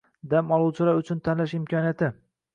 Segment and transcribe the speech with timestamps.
[0.33, 2.13] Dam oluvchilar uchun tanlash imkoniyati